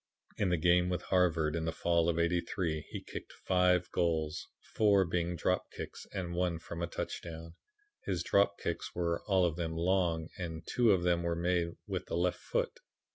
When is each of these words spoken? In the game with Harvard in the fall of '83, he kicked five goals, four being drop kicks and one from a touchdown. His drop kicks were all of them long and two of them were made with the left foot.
In 0.39 0.49
the 0.49 0.57
game 0.57 0.89
with 0.89 1.03
Harvard 1.03 1.55
in 1.55 1.65
the 1.65 1.71
fall 1.71 2.09
of 2.09 2.17
'83, 2.17 2.87
he 2.89 3.01
kicked 3.03 3.33
five 3.45 3.87
goals, 3.91 4.47
four 4.73 5.05
being 5.05 5.35
drop 5.35 5.69
kicks 5.69 6.07
and 6.11 6.33
one 6.33 6.57
from 6.57 6.81
a 6.81 6.87
touchdown. 6.87 7.53
His 8.03 8.23
drop 8.23 8.57
kicks 8.57 8.95
were 8.95 9.21
all 9.27 9.45
of 9.45 9.57
them 9.57 9.77
long 9.77 10.29
and 10.39 10.63
two 10.65 10.91
of 10.91 11.03
them 11.03 11.21
were 11.21 11.35
made 11.35 11.75
with 11.85 12.07
the 12.07 12.17
left 12.17 12.39
foot. 12.39 12.79